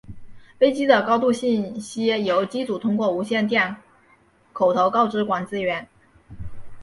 [0.57, 3.75] 飞机的高度信息由机组通过无线电
[4.51, 5.87] 口头告知管制员。